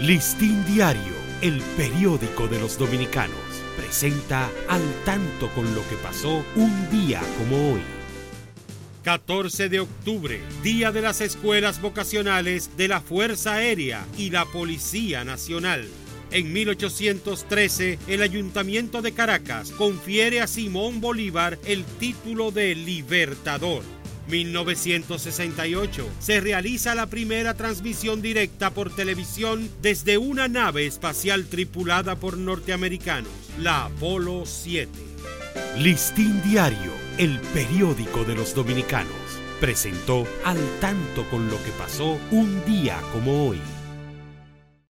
Listín 0.00 0.64
Diario, 0.64 1.12
el 1.42 1.60
periódico 1.76 2.46
de 2.46 2.60
los 2.60 2.78
dominicanos, 2.78 3.36
presenta 3.76 4.48
al 4.68 4.80
tanto 5.04 5.48
con 5.56 5.74
lo 5.74 5.80
que 5.88 5.96
pasó 5.96 6.44
un 6.54 6.88
día 6.88 7.20
como 7.36 7.72
hoy. 7.72 7.80
14 9.02 9.68
de 9.68 9.80
octubre, 9.80 10.40
Día 10.62 10.92
de 10.92 11.00
las 11.00 11.20
Escuelas 11.20 11.82
Vocacionales 11.82 12.70
de 12.76 12.86
la 12.86 13.00
Fuerza 13.00 13.54
Aérea 13.54 14.06
y 14.16 14.30
la 14.30 14.44
Policía 14.44 15.24
Nacional. 15.24 15.88
En 16.30 16.52
1813, 16.52 17.98
el 18.06 18.22
Ayuntamiento 18.22 19.02
de 19.02 19.10
Caracas 19.10 19.72
confiere 19.72 20.40
a 20.40 20.46
Simón 20.46 21.00
Bolívar 21.00 21.58
el 21.64 21.84
título 21.84 22.52
de 22.52 22.76
Libertador. 22.76 23.82
1968 24.28 26.08
se 26.20 26.40
realiza 26.40 26.94
la 26.94 27.06
primera 27.06 27.54
transmisión 27.54 28.22
directa 28.22 28.70
por 28.70 28.94
televisión 28.94 29.68
desde 29.82 30.18
una 30.18 30.48
nave 30.48 30.86
espacial 30.86 31.46
tripulada 31.46 32.16
por 32.16 32.36
norteamericanos, 32.36 33.32
la 33.58 33.86
Apolo 33.86 34.44
7. 34.46 34.90
Listín 35.78 36.42
Diario, 36.42 36.92
el 37.18 37.40
periódico 37.54 38.24
de 38.24 38.34
los 38.34 38.54
dominicanos, 38.54 39.12
presentó 39.60 40.26
al 40.44 40.58
tanto 40.80 41.28
con 41.30 41.48
lo 41.48 41.56
que 41.62 41.70
pasó 41.78 42.18
un 42.30 42.64
día 42.64 43.00
como 43.12 43.48
hoy. 43.48 43.60